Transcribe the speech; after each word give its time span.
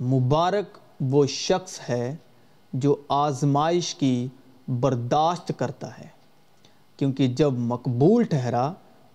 مبارک 0.00 0.78
وہ 1.00 1.26
شخص 1.26 1.80
ہے 1.88 2.16
جو 2.72 2.96
آزمائش 3.08 3.94
کی 3.94 4.28
برداشت 4.68 5.52
کرتا 5.56 5.98
ہے۔ 5.98 6.06
کیونکہ 6.96 7.26
جب 7.28 7.52
مقبول 7.52 8.24
ٹھہرا 8.24 8.72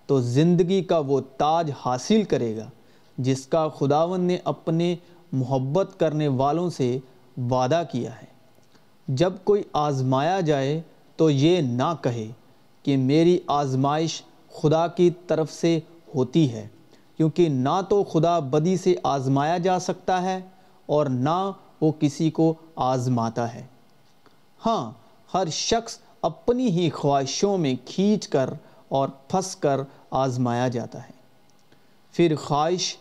تو 0.08 0.22
زندگی 0.22 0.84
کا 0.84 1.00
وہ 1.00 1.22
تاج 1.38 1.72
حاصل 1.86 2.24
کرے 2.24 2.58
گا، 2.58 2.70
جس 3.18 3.46
کا 3.48 3.68
خداون 3.68 4.22
نے 4.22 4.38
اپنے 4.44 4.96
محبت 5.32 6.00
کرنے 6.00 6.28
والوں 6.28 6.70
سے 6.70 7.00
وعدہ 7.50 7.84
کیا 7.92 8.12
ہے۔ 8.12 8.26
جب 9.08 9.34
کوئی 9.44 9.64
آزمایا 9.74 10.40
جائے 10.40 10.82
تو 11.16 11.30
یہ 11.30 11.62
نہ 11.62 11.94
کہے 12.02 12.28
کہ 12.84 12.98
میری 12.98 13.40
آزمائش 13.48 14.22
خدا 14.54 14.88
کی 14.88 15.10
طرف 15.28 15.52
سے 15.52 15.80
ہوتی 16.16 16.54
ہے، 16.54 16.68
کیونکہ 17.18 17.50
نہ 17.50 17.82
تو 17.90 18.04
خدا 18.04 18.40
بدی 18.40 18.78
سے 18.78 18.96
آزمایا 19.04 19.58
جا 19.58 19.80
سکتا 19.80 20.22
ہے 20.22 20.40
اور 20.90 21.06
نہ 21.06 21.52
وہ 21.82 21.92
کسی 22.00 22.30
کو 22.32 22.54
آزماتا 22.76 23.54
ہے۔ 23.54 23.66
ہاں 24.66 24.92
ہر 25.34 25.50
شخص 25.50 25.98
اپنی 26.22 26.68
ہی 26.68 26.90
خواہشوں 26.90 27.58
میں 27.58 27.76
کھینچ 27.86 28.28
کر 28.28 28.50
اور 28.90 29.10
پھنس 29.28 29.56
کر 29.56 29.82
آزمایا 30.12 30.68
جاتا 30.68 31.04
ہے۔ 31.04 31.18
پھر 32.14 32.36
خواہش 32.36 32.96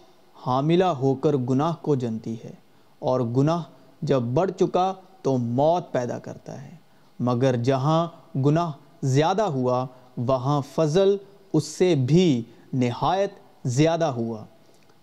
حاملہ 0.46 0.90
ہو 1.00 1.14
کر 1.14 1.36
گناہ 1.36 1.74
کو 1.82 1.94
جنتی 1.94 2.36
ہے 2.44 2.52
اور 2.98 3.20
گناہ 3.20 3.62
جب 4.02 4.22
بڑھ 4.22 4.50
چکا 4.50 4.92
تو 5.22 5.36
موت 5.38 5.92
پیدا 5.92 6.18
کرتا 6.18 6.62
ہے۔ 6.62 6.76
مگر 7.20 7.56
جہاں 7.56 8.06
گناہ 8.38 8.70
زیادہ 9.02 9.42
ہوا، 9.42 9.86
وہاں 10.16 10.60
فضل 10.74 11.16
اس 11.52 11.64
سے 11.64 11.94
بھی 11.94 12.42
نہایت 12.72 13.32
زیادہ 13.64 14.04
ہوا، 14.04 14.44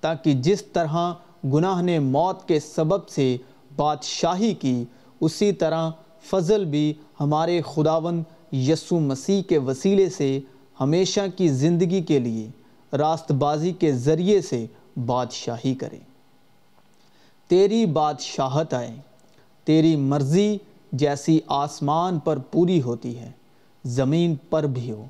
تاکہ 0.02 0.34
جس 0.34 0.64
طرح 0.66 1.14
گناہ 1.54 1.82
نے 1.82 2.00
موت 2.00 2.48
کے 2.48 2.60
سبب 2.60 3.08
سے 3.08 3.38
بادشاہی 3.76 4.54
کی، 4.54 4.84
اسی 5.22 5.52
طرح 5.52 5.90
فضل 6.22 6.66
بھی 6.66 6.94
ہمارے 7.20 7.62
خداون 7.62 8.24
یسو 8.52 9.00
مسیح 9.00 9.42
کے 9.42 9.58
وسیلے 9.58 10.10
سے 10.10 10.40
ہمیشہ 10.80 11.20
کی 11.36 11.50
زندگی 11.50 12.02
کے 12.02 12.20
لیے 12.20 12.50
راست 12.96 13.32
بازی 13.32 13.72
کے 13.72 13.92
ذریعے 13.92 14.42
سے 14.42 14.66
بادشاہی 15.06 15.74
کرے۔ 15.74 16.00
تیری 17.48 17.86
بادشاہت 17.86 18.74
آئے، 18.74 18.96
تیری 19.64 19.96
مرضی 19.96 20.58
جیسی 20.92 21.40
آسمان 21.48 22.20
پر 22.20 22.38
پوری 22.38 22.82
ہوتی 22.82 23.18
ہے، 23.18 23.32
زمین 23.86 24.36
پر 24.50 24.64
بھی 24.64 24.92
ہو۔ 24.92 25.06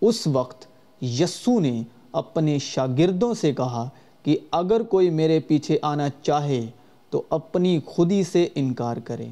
اس 0.00 0.26
وقت 0.26 0.66
یسو 1.02 1.60
نے 1.60 1.82
اپنے 2.12 2.58
شاگردوں 2.58 3.34
سے 3.34 3.54
کہا 3.54 3.88
کہ 4.26 4.36
اگر 4.50 4.82
کوئی 4.82 5.10
میرے 5.10 5.38
پیچھے 5.40 5.78
آنا 5.82 6.08
چاہے 6.22 6.64
تو 7.12 7.22
اپنی 7.30 7.78
خودی 7.86 8.22
سے 8.22 8.46
انکار 8.54 8.96
کرے 9.04 9.28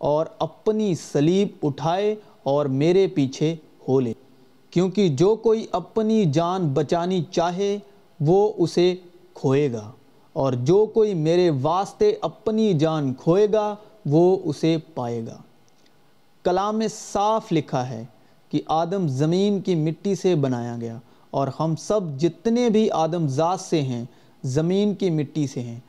اور 0.00 0.26
اپنی 0.38 0.94
سلیب 0.94 1.48
اٹھائے 1.62 2.14
اور 2.42 2.66
میرے 2.80 3.06
پیچھے 3.06 3.54
ہو 3.88 3.98
لے۔ 4.00 4.12
کیونکہ 4.72 5.08
جو 5.08 5.34
کوئی 5.36 5.64
اپنی 5.72 6.24
جان 6.24 6.68
بچانی 6.68 7.22
چاہے 7.30 7.76
وہ 8.20 8.52
اسے 8.56 8.94
کھوئے 9.34 9.72
گا، 9.72 9.90
اور 10.32 10.52
جو 10.52 10.84
کوئی 10.86 11.14
میرے 11.14 11.48
واسطے 11.62 12.12
اپنی 12.20 12.72
جان 12.74 13.12
کھوئے 13.14 13.46
گا 13.52 13.74
وہ 14.06 14.36
اسے 14.44 14.76
پائے 14.94 15.20
گا۔ 15.26 15.36
کلام 16.44 16.78
میں 16.78 16.88
صاف 16.90 17.52
لکھا 17.52 17.88
ہے 17.88 18.04
کہ 18.52 18.60
آدم 18.68 19.06
زمین 19.08 19.60
کی 19.60 19.74
مٹی 19.74 20.14
سے 20.14 20.34
بنایا 20.34 20.76
گیا، 20.80 20.98
اور 21.30 21.48
ہم 21.60 21.74
سب 21.78 22.00
جتنے 22.18 22.68
بھی 22.68 22.90
آدم 22.94 23.26
ذات 23.28 23.60
سے 23.60 23.82
ہیں 23.82 24.04
زمین 24.44 24.94
کی 24.94 25.10
مٹی 25.10 25.46
سے 25.46 25.60
ہیں۔ 25.60 25.80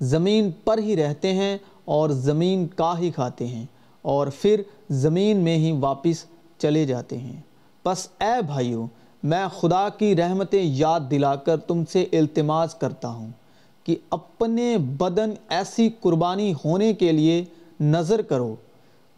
زمین 0.00 0.50
پر 0.64 0.78
ہی 0.78 0.96
رہتے 0.96 1.32
ہیں 1.32 1.58
اور 1.84 2.10
زمین 2.10 2.66
کا 2.66 2.98
ہی 2.98 3.10
کھاتے 3.10 3.46
ہیں 3.46 3.66
اور 4.02 4.26
پھر 4.40 4.62
زمین 4.90 5.36
میں 5.36 5.56
ہی 5.56 5.72
واپس 5.72 6.24
چلے 6.58 6.86
جاتے 6.86 7.18
ہیں۔ 7.18 7.40
پس 7.82 8.08
اے 8.20 8.42
بھائیوں 8.46 8.86
میں 9.22 9.46
خدا 9.60 9.88
کی 9.88 10.16
رحمتیں 10.16 10.62
یاد 10.62 11.00
دلا 11.10 11.36
کر 11.36 11.56
تم 11.56 11.84
سے 11.92 12.06
التماس 12.12 12.74
کرتا 12.74 13.08
ہوں 13.08 13.30
کہ 13.84 13.96
اپنے 14.10 14.78
بدن 14.78 15.30
ایسی 15.48 15.90
قربانی 16.00 16.52
ہونے 16.64 16.94
کے 16.94 17.12
لیے 17.12 17.44
نظر 17.80 18.22
کرو 18.22 18.54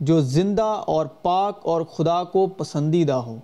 جو 0.00 0.20
زندہ 0.20 0.82
اور 0.86 1.06
پاک 1.06 1.58
اور 1.62 1.82
خدا 1.82 2.24
کو 2.24 2.46
پسندیدہ 2.46 3.12
ہو۔ 3.12 3.36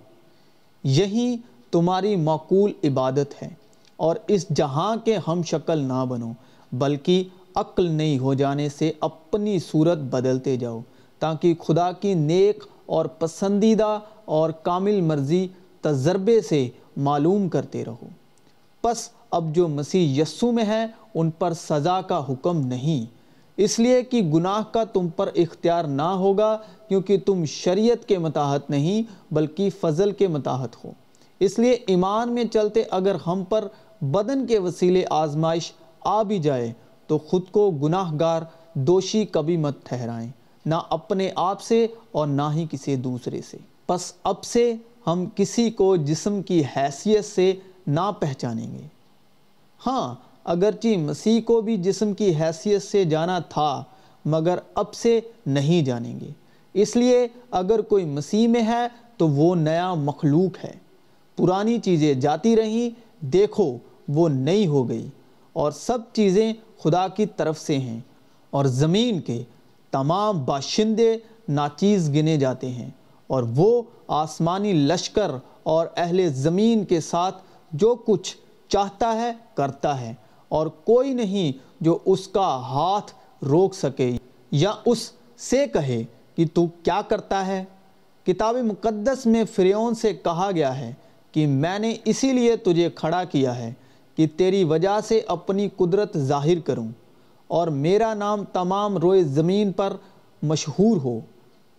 یہی 0.83 1.37
تمہاری 1.71 2.15
معقول 2.15 2.71
عبادت 2.83 3.43
ہے۔ 3.43 3.58
اور 3.99 4.15
اس 4.27 4.45
جہاں 4.55 4.95
کے 5.03 5.17
ہم 5.27 5.41
شکل 5.43 5.79
نہ 5.79 6.05
بنو 6.09 6.31
بلکہ 6.71 7.23
عقل 7.55 7.91
نہیں 7.91 8.19
ہو 8.19 8.33
جانے 8.33 8.69
سے 8.69 8.91
اپنی 8.99 9.59
صورت 9.59 9.97
بدلتے 9.97 10.55
جاؤ، 10.57 10.79
تاکہ 11.19 11.53
خدا 11.67 11.91
کی 11.91 12.13
نیک 12.13 12.63
اور 12.85 13.05
پسندیدہ 13.05 13.99
اور 14.25 14.49
کامل 14.49 15.01
مرضی 15.01 15.47
تجربے 15.81 16.41
سے 16.41 16.69
معلوم 16.97 17.49
کرتے 17.49 17.85
رہو۔ 17.85 18.07
پس 18.81 19.09
اب 19.31 19.55
جو 19.55 19.67
مسیح 19.67 20.21
یسو 20.21 20.51
میں 20.51 20.65
ہے 20.65 20.85
ان 21.15 21.29
پر 21.29 21.53
سزا 21.53 22.01
کا 22.01 22.23
حکم 22.29 22.67
نہیں۔ 22.67 23.05
اس 23.57 23.79
لیے 23.79 24.01
کہ 24.03 24.21
گناہ 24.21 24.61
کا 24.71 24.83
تم 24.83 25.07
پر 25.15 25.29
اختیار 25.35 25.83
نہ 25.83 26.11
ہوگا، 26.15 26.57
کیونکہ 26.87 27.17
تم 27.25 27.45
شریعت 27.45 28.07
کے 28.07 28.17
متاحت 28.17 28.69
نہیں، 28.69 29.01
بلکہ 29.31 29.69
فضل 29.81 30.11
کے 30.11 30.27
متاحت 30.27 30.85
ہو۔ 30.85 30.91
اس 31.39 31.59
لیے 31.59 31.77
ایمان 31.87 32.29
میں 32.29 32.43
چلتے 32.43 32.83
اگر 32.89 33.15
ہم 33.27 33.43
پر 33.49 33.67
بدن 34.01 34.47
کے 34.47 34.59
وسیلے 34.59 35.05
آزمائش 35.09 35.71
آ 36.01 36.23
بھی 36.23 36.39
جائے 36.39 36.73
تو 37.07 37.17
خود 37.17 37.41
کو 37.51 37.71
گناہ 37.71 38.11
گار 38.19 38.41
دوشی 38.73 39.25
کبھی 39.25 39.57
مت 39.57 39.75
ٹھہرائیں، 39.83 40.29
نہ 40.65 40.75
اپنے 40.89 41.31
آپ 41.35 41.61
سے 41.61 41.87
اور 42.11 42.27
نہ 42.27 42.41
ہی 42.53 42.65
کسی 42.71 42.95
دوسرے 42.95 43.41
سے۔ 43.41 43.57
پس 43.87 44.13
اب 44.23 44.43
سے 44.43 44.73
ہم 45.07 45.25
کسی 45.35 45.69
کو 45.69 45.95
جسم 45.95 46.41
کی 46.41 46.63
حیثیت 46.77 47.25
سے 47.25 47.53
نہ 47.87 48.11
پہچانیں 48.19 48.71
گے۔ 48.71 48.87
ہاں 49.87 50.15
اگرچہ 50.43 50.97
مسیح 50.97 51.41
کو 51.45 51.61
بھی 51.61 51.77
جسم 51.77 52.13
کی 52.13 52.35
حیثیت 52.35 52.83
سے 52.83 53.03
جانا 53.05 53.39
تھا، 53.39 53.83
مگر 54.25 54.57
اب 54.75 54.93
سے 54.93 55.19
نہیں 55.45 55.85
جانیں 55.85 56.19
گے۔ 56.19 56.29
اس 56.73 56.95
لیے 56.95 57.27
اگر 57.51 57.81
کوئی 57.81 58.05
مسیح 58.05 58.47
میں 58.47 58.63
ہے 58.63 58.87
تو 59.17 59.27
وہ 59.27 59.55
نیا 59.55 59.93
مخلوق 59.93 60.65
ہے۔ 60.65 60.73
پرانی 61.35 61.79
چیزیں 61.79 62.13
جاتی 62.13 62.55
رہیں 62.55 63.08
دیکھو 63.21 63.77
وہ 64.07 64.29
نئی 64.29 64.67
ہو 64.67 64.89
گئی 64.89 65.07
اور 65.53 65.71
سب 65.71 65.99
چیزیں 66.13 66.53
خدا 66.83 67.07
کی 67.07 67.25
طرف 67.25 67.59
سے 67.59 67.77
ہیں 67.77 67.99
اور 68.49 68.65
زمین 68.65 69.21
کے 69.21 69.43
تمام 69.91 70.45
باشندے 70.45 71.17
ناچیز 71.49 72.09
گنے 72.09 72.37
جاتے 72.37 72.69
ہیں 72.69 72.89
اور 73.27 73.43
وہ 73.55 73.81
آسمانی 74.07 74.73
لشکر 74.73 75.31
اور 75.63 75.87
اہل 75.97 76.29
زمین 76.33 76.85
کے 76.85 76.99
ساتھ 76.99 77.43
جو 77.71 77.95
کچھ 77.95 78.37
چاہتا 78.67 79.15
ہے 79.15 79.31
کرتا 79.53 80.01
ہے 80.01 80.13
اور 80.49 80.67
کوئی 80.67 81.13
نہیں 81.13 81.57
جو 81.83 81.97
اس 82.05 82.27
کا 82.27 82.57
ہاتھ 82.61 83.11
روک 83.43 83.73
سکے 83.73 84.17
یا 84.51 84.73
اس 84.85 85.11
سے 85.37 85.65
کہے 85.73 86.03
کہ 86.35 86.45
تو 86.53 86.67
کیا 86.83 87.01
کرتا 87.07 87.47
ہے؟ 87.47 87.63
کتاب 88.23 88.55
مقدس 88.55 89.25
میں 89.25 89.43
فریون 89.55 89.95
سے 89.95 90.13
کہا 90.13 90.51
گیا 90.55 90.79
ہے 90.79 90.93
کہ 91.31 91.47
میں 91.47 91.79
نے 91.79 91.95
اسی 92.05 92.33
لیے 92.33 92.55
تجھے 92.55 92.89
کھڑا 92.95 93.23
کیا 93.23 93.55
ہے 93.55 93.73
کہ 94.15 94.27
تیری 94.37 94.63
وجہ 94.63 94.99
سے 95.07 95.21
اپنی 95.27 95.69
قدرت 95.77 96.17
ظاہر 96.17 96.59
کروں 96.59 96.87
اور 97.47 97.67
میرا 97.67 98.13
نام 98.13 98.43
تمام 98.43 98.97
روئے 98.97 99.23
زمین 99.23 99.71
پر 99.71 99.93
مشہور 100.43 100.97
ہو۔ 100.97 101.19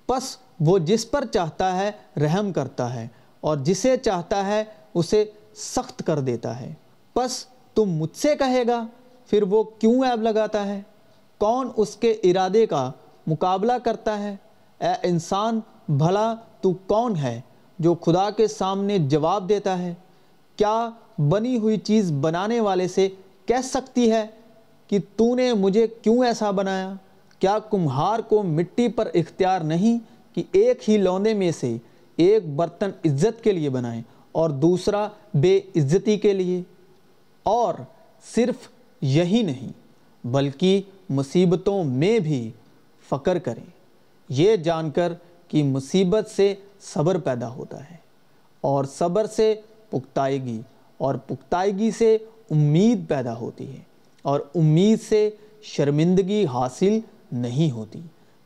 پس 0.07 0.37
وہ 0.61 0.79
جس 0.79 1.11
پر 1.11 1.25
چاہتا 1.25 1.77
ہے 1.77 1.91
رحم 2.17 2.53
کرتا 2.53 2.95
ہے 2.95 3.09
اور 3.41 3.57
جسے 3.57 3.97
چاہتا 3.97 4.47
ہے 4.47 4.65
اسے 4.95 5.25
سخت 5.55 6.03
کر 6.07 6.21
دیتا 6.21 6.61
ہے۔ 6.61 6.75
پس 7.15 7.45
تم 7.75 7.85
مجھ 7.85 8.17
سے 8.17 8.35
کہے 8.37 8.63
گا، 8.67 8.87
پھر 9.27 9.43
وہ 9.43 9.63
کیوں 9.63 10.05
عیب 10.05 10.23
لگاتا 10.23 10.67
ہے؟ 10.67 10.83
کون 11.39 11.69
اس 11.77 11.97
کے 11.97 12.11
ارادے 12.11 12.67
کا 12.67 12.91
مقابلہ 13.27 13.73
کرتا 13.85 14.19
ہے؟ 14.19 14.37
اے 14.81 14.93
انسان، 15.03 15.61
بھلا 15.89 16.35
تو 16.61 16.73
کون 16.73 17.17
ہے؟ 17.17 17.41
جو 17.81 17.95
خدا 17.95 18.31
کے 18.31 18.47
سامنے 18.47 18.99
جواب 18.99 19.49
دیتا 19.49 19.79
ہے، 19.79 19.95
کیا 20.57 20.91
بنی 21.19 21.57
ہوئی 21.57 21.77
چیز 21.77 22.13
بنانے 22.13 22.61
والے 22.61 22.89
سے 22.89 23.09
کہہ 23.47 23.63
سکتی 23.65 24.11
ہے 24.11 24.27
کہ 24.89 24.99
تو 25.17 25.35
نے 25.35 25.53
مجھے 25.55 25.87
کیوں 26.03 26.25
ایسا 26.25 26.51
بنایا؟ 26.51 26.93
کیا 27.39 27.59
کمہار 27.71 28.19
کو 28.19 28.43
مٹی 28.43 28.89
پر 28.89 29.09
اختیار 29.15 29.61
نہیں 29.61 29.99
کہ 30.35 30.43
ایک 30.53 30.91
ہی 30.91 30.97
لونے 30.97 31.35
میں 31.35 31.51
سے 31.51 31.77
ایک 32.17 32.55
برتن 32.57 32.91
عزت 33.05 33.45
کے 33.45 33.53
لیے 33.53 33.71
بنائیں 33.71 34.03
اور 34.33 34.51
دوسرا 34.51 35.09
بے 35.35 35.61
عزتی 35.77 36.17
کے 36.17 36.33
لیے؟ 36.33 36.63
اور 37.43 37.75
صرف 38.35 38.69
یہی 39.01 39.43
نہیں، 39.43 39.73
بلکہ 40.27 40.83
مصیبتوں 41.11 41.85
میں 41.85 42.19
بھی 42.19 42.51
فقر 43.09 43.39
کریں۔ 43.39 43.65
یہ 44.29 44.57
جان 44.57 44.91
کر 44.91 45.13
کہ 45.49 45.63
مصیبت 45.63 46.31
سے 46.31 46.55
صبر 46.81 47.19
پیدا 47.19 47.49
ہوتا 47.49 47.91
ہے 47.91 47.97
اور 48.61 48.85
صبر 48.85 49.27
سے 49.27 49.61
پختائیگی 49.91 50.61
اور 50.99 51.15
پختائیگی 51.15 51.91
سے 51.91 52.19
امید 52.51 53.09
پیدا 53.09 53.37
ہوتی 53.37 53.73
ہے 53.73 53.81
اور 54.23 54.41
امید 54.55 54.99
سے 55.09 55.31
شرمندگی 55.63 56.47
حاصل 56.47 57.01
نہیں 57.33 57.71
ہوتی 57.71 58.01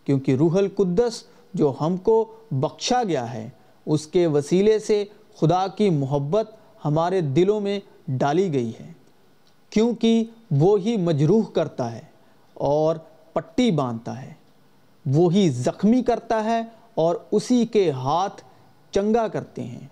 کیونکہ 0.05 0.35
روح 0.35 0.59
القدس 0.59 1.23
جو 1.55 1.73
ہم 1.81 1.97
کو 1.97 2.35
بخشا 2.51 3.03
گیا 3.09 3.33
ہے، 3.33 3.49
اس 3.87 4.07
کے 4.07 4.27
وسیلے 4.27 4.79
سے 4.79 5.05
خدا 5.37 5.67
کی 5.67 5.91
محبت 5.91 6.51
ہمارے 6.85 7.21
دلوں 7.21 7.61
میں 7.61 7.81
ڈالی 8.09 8.53
گئی 8.53 8.73
ہے۔ 8.81 8.93
کیونکہ 9.71 10.25
وہی 10.51 10.97
مجروح 10.97 11.43
کرتا 11.43 11.93
ہے 11.93 12.01
اور 12.55 12.97
پٹی 13.33 13.71
باندھتا 13.71 14.23
ہے 14.23 14.33
وہی 15.07 15.49
زخمی 15.49 16.03
کرتا 16.03 16.45
ہے 16.45 16.63
اور 16.95 17.17
اسی 17.31 17.67
کے 17.67 17.91
ہاتھ 17.91 18.43
چنگا 18.91 19.29
کرتے 19.29 19.63
ہیں، 19.63 19.87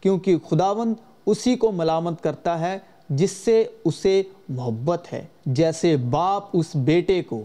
کیونکہ 0.00 0.36
خداوند 0.48 0.94
اسی 1.26 1.56
کو 1.56 1.72
ملامت 1.72 2.22
کرتا 2.22 2.58
ہے 2.60 2.78
جس 3.08 3.30
سے 3.30 3.64
اسے 3.84 4.22
محبت 4.48 5.12
ہے، 5.12 5.24
جیسے 5.46 5.96
باپ 5.96 6.44
اس 6.52 6.66
بیٹے 6.74 7.22
کو، 7.22 7.42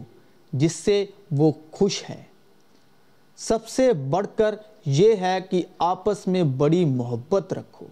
جس 0.54 0.76
سے 0.76 1.06
وہ 1.32 1.52
خوش 1.72 2.04
ہے۔ 2.10 2.24
سب 3.38 3.68
سے 3.68 3.94
بڑھ 3.94 4.28
کر 4.36 4.56
یہ 4.86 5.16
ہے 5.16 5.38
کہ 5.50 5.64
آپس 5.78 6.28
میں 6.28 6.44
بڑی 6.44 6.86
محبت 6.86 7.54
رکھو، 7.54 7.86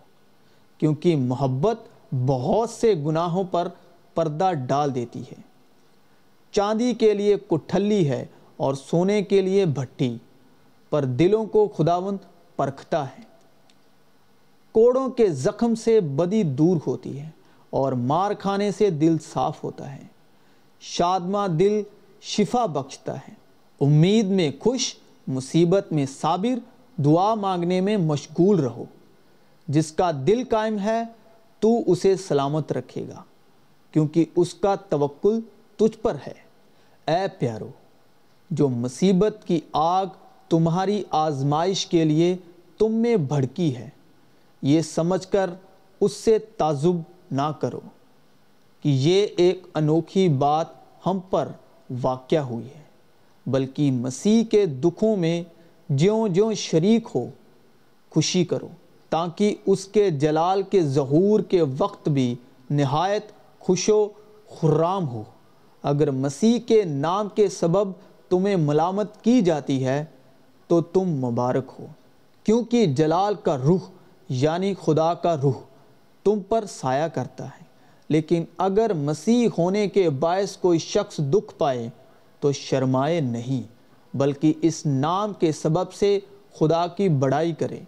کیونکہ 0.78 1.16
محبت 1.16 1.80
بہت 2.26 2.70
سے 2.70 2.94
گناہوں 3.06 3.44
پر 3.44 3.68
پردہ 4.16 4.52
ڈال 4.68 4.96
دیتی 4.96 5.22
ہے۔ 5.22 5.42
چاندی 6.52 6.94
کے 6.94 7.14
لیے 7.14 7.36
کٹھلی 7.48 8.10
ہے 8.10 8.26
اور 8.58 8.74
سونے 8.74 9.22
کے 9.22 9.42
لیے 9.42 9.66
بھٹی 9.66 10.18
پر 10.96 11.06
دلوں 11.06 11.46
کو 11.46 11.68
خداوند 11.68 12.18
پرکھتا 12.56 13.06
ہے۔ 13.06 13.24
کوڑوں 14.72 15.10
کے 15.10 15.30
زخم 15.30 15.76
سے 15.76 16.00
بدی 16.00 16.44
دور 16.44 16.78
ہوتی 16.88 17.20
ہے 17.20 17.30
اور 17.70 17.92
مار 17.92 18.32
کھانے 18.32 18.72
سے 18.72 18.90
دل 18.90 19.18
صاف 19.34 19.64
ہوتا 19.64 19.96
ہے۔ 19.96 20.04
شادمہ 20.80 21.48
دل 21.48 21.84
شفا 22.22 22.66
بخشتا 22.66 23.18
ہے۔ 23.18 23.34
امید 23.82 24.26
میں 24.26 24.52
خوش، 24.60 24.96
مصیبت 25.28 25.88
میں 25.92 26.06
صابر، 26.22 26.60
دعا 27.02 27.34
مانگنے 27.34 27.82
میں 27.82 27.98
مشغول 27.98 28.60
رہو۔ 28.60 28.86
جس 29.68 29.92
کا 29.92 30.12
دل 30.28 30.44
قائم 30.50 30.80
ہے، 30.80 31.04
تو 31.60 31.92
اسے 31.92 32.16
سلامت 32.16 32.72
رکھے 32.72 33.08
گا، 33.08 33.24
کیونکہ 33.92 34.26
اس 34.36 34.54
کا 34.54 34.76
توکل 34.76 35.40
تجھ 35.76 35.98
پر 36.02 36.16
ہے۔ 36.28 36.34
اے 37.08 37.28
پیارو، 37.40 37.70
جو 38.50 38.70
مصیبت 38.70 39.38
کی 39.46 39.60
آگ 39.74 40.06
تمہاری 40.50 41.04
آزمائش 41.10 41.86
کے 41.86 42.04
لیے 42.06 42.36
تم 42.78 42.92
میں 42.92 43.16
بھڑکی 43.18 43.76
ہے۔ 43.76 43.90
یہ 44.62 44.82
سمجھ 44.82 45.28
کر 45.28 45.50
اس 46.02 46.14
سے 46.14 46.38
تعزب 46.40 47.02
نہ 47.32 47.52
کرو 47.60 47.80
کہ 48.82 48.90
یہ 48.90 49.28
ایک 49.38 49.68
انوکھی 49.74 50.30
بات 50.30 50.68
ہم 51.06 51.20
پر 51.30 51.48
واقع 52.02 52.36
ہوئی 52.36 52.66
ہے، 52.66 52.84
بلکہ 53.46 53.92
مسیح 53.92 54.44
کے 54.44 54.66
دکھوں 54.66 55.16
میں 55.18 55.44
جیوں 55.90 56.28
جیوں 56.28 56.54
شریک 56.54 57.08
ہو، 57.16 57.26
خوشی 58.10 58.46
کرو 58.46 58.68
تاکہ 59.10 59.56
اس 59.66 59.86
کے 59.86 60.10
جلال 60.10 60.62
کے 60.62 60.82
ظہور 60.82 61.40
کے 61.40 61.62
وقت 61.78 62.10
بھی 62.10 62.36
نہایت 62.70 63.32
خوش 63.60 63.90
و 63.90 64.08
خرام 64.50 65.08
ہو۔ 65.08 65.24
اگر 65.84 66.12
مسیح 66.12 66.60
کے 66.60 66.84
نام 66.84 67.28
کے 67.36 67.48
سبب 67.48 67.92
تمہیں 68.30 68.56
ملامت 68.56 69.24
کی 69.24 69.42
جاتی 69.42 69.86
ہے 69.86 70.06
تو 70.68 70.82
تم 70.82 71.02
مبارک 71.02 71.72
ہو، 71.80 71.86
کیونکہ 72.44 72.86
جلال 72.86 73.36
کا 73.36 73.58
روح 73.58 73.80
یعنی 74.30 74.74
خدا 74.82 75.14
کا 75.14 75.38
روح 75.42 75.62
تم 76.24 76.40
پر 76.50 76.66
سایہ 76.70 77.08
کرتا 77.08 77.46
ہے۔ 77.46 77.66
لیکن 78.10 78.44
اگر 78.58 78.94
مسیح 78.94 79.48
ہونے 79.58 79.88
کے 79.88 80.10
باعث 80.10 80.58
کوئی 80.58 80.80
شخص 80.80 81.18
دکھ 81.18 81.56
پائے 81.58 81.90
تو 82.40 82.52
شرمائے 82.52 83.20
نہیں، 83.20 83.62
بلکہ 84.18 84.54
اس 84.62 84.86
نام 84.86 85.34
کے 85.34 85.52
سبب 85.52 85.94
سے 85.94 86.20
خدا 86.60 86.88
کی 86.88 87.10
بڑائی 87.10 87.54
کرے۔ 87.54 87.80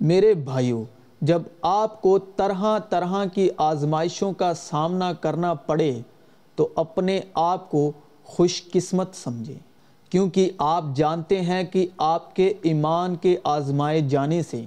میرے 0.00 0.34
بھائیوں 0.34 0.84
جب 1.20 1.42
آپ 1.62 2.02
کو 2.02 2.18
طرح 2.18 2.78
طرح 2.78 3.24
کی 3.24 3.48
آزمائشوں 3.56 4.32
کا 4.32 4.54
سامنا 4.54 5.12
کرنا 5.12 5.54
پڑے 5.54 6.00
تو 6.54 6.68
اپنے 6.74 7.20
آپ 7.34 7.70
کو 7.70 7.92
خوش 8.24 8.62
قسمت 8.72 9.14
سمجھیں۔ 9.14 9.65
کیونکہ 10.10 10.50
آپ 10.58 10.84
جانتے 10.94 11.40
ہیں 11.40 11.64
کہ 11.64 11.86
آپ 11.96 12.36
کے 12.36 12.52
ایمان 12.62 13.16
کے 13.16 13.36
آزمائے 13.44 14.00
جانے 14.00 14.42
سے 14.42 14.64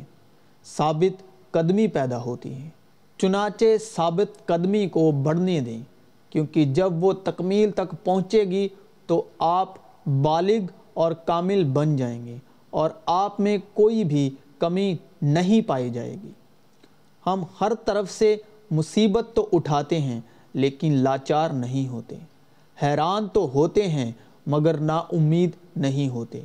ثابت 0.66 1.24
قدمی 1.52 1.88
پیدا 1.88 2.22
ہوتی 2.22 2.54
ہے 2.54 2.70
چنانچہ 3.18 3.66
ثابت 3.96 4.46
قدمی 4.46 4.88
کو 4.88 5.12
بڑھنے 5.24 5.60
دیں، 5.60 5.82
کیونکہ 6.30 6.66
جب 6.66 7.04
وہ 7.04 7.14
تکمیل 7.14 7.72
تک 7.72 7.96
پہنچے 8.04 8.44
گی 8.44 8.68
تو 9.08 9.24
آپ 9.40 9.74
بالغ 10.06 10.66
اور 10.94 11.12
کامل 11.12 11.64
بن 11.64 11.96
جائیں 11.96 12.26
گے 12.26 12.38
اور 12.70 12.90
آپ 13.06 13.40
میں 13.40 13.58
کوئی 13.74 14.04
بھی 14.04 14.30
کمی 14.60 14.96
نہیں 15.22 15.62
پائی 15.62 15.90
جائے 15.90 16.16
گی۔ 16.24 16.32
ہم 17.26 17.44
ہر 17.62 17.74
طرف 17.86 18.12
سے 18.12 18.36
مصیبت 18.72 19.28
تو 19.34 19.50
اٹھاتے 19.54 20.00
ہیں 20.00 20.20
لیکن 20.54 20.94
لاچار 20.94 21.50
نہیں 21.50 21.88
ہوتے۔ 21.88 22.16
حیران 22.84 23.28
تو 23.28 23.50
ہوتے 23.54 23.88
ہیں 23.88 24.12
مگر 24.50 24.78
نا 24.78 24.98
امید 24.98 25.50
نہیں 25.76 26.10
ہوتے۔ 26.10 26.42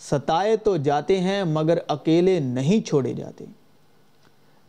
ستائے 0.00 0.56
تو 0.56 0.76
جاتے 0.76 1.20
ہیں 1.20 1.44
مگر 1.44 1.78
اکیلے 1.88 2.38
نہیں 2.40 2.86
چھوڑے 2.86 3.12
جاتے۔ 3.12 3.44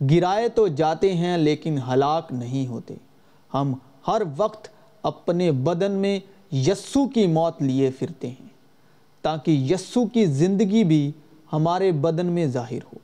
گرائے 0.01 0.49
تو 0.49 0.67
جاتے 0.67 1.13
ہیں 1.13 1.37
لیکن 1.37 1.77
ہلاک 1.87 2.31
نہیں 2.31 2.67
ہوتے۔ 2.67 2.95
ہم 3.53 3.73
ہر 4.07 4.21
وقت 4.37 4.67
اپنے 5.03 5.51
بدن 5.51 5.91
میں 5.91 6.19
یسو 6.51 7.07
کی 7.07 7.27
موت 7.27 7.61
لیے 7.61 7.89
پھرتے 7.99 8.27
ہیں، 8.29 8.47
تاکہ 9.21 9.51
یسو 9.51 10.05
کی 10.05 10.25
زندگی 10.25 10.83
بھی 10.83 11.11
ہمارے 11.53 11.91
بدن 11.91 12.25
میں 12.25 12.45
ظاہر 12.47 12.83
ہو۔ 12.83 12.97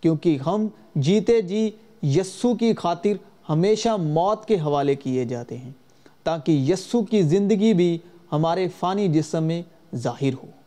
کیونکہ 0.00 0.38
ہم 0.46 0.66
جیتے 0.94 1.40
جی 1.42 1.70
یسو 2.02 2.54
کی 2.54 2.74
خاطر 2.74 3.12
ہمیشہ 3.48 3.88
موت 3.88 4.46
کے 4.46 4.54
حوالے 4.54 4.94
کیے 4.94 5.24
جاتے 5.24 5.56
ہیں، 5.56 5.70
تاکہ 6.24 6.52
یسو 6.52 7.02
کی 7.02 7.22
زندگی 7.22 7.72
بھی 7.74 7.98
ہمارے 8.32 8.68
فانی 8.68 9.08
جسم 9.08 9.44
میں 9.44 9.62
ظاہر 9.94 10.34
ہو۔ 10.34 10.61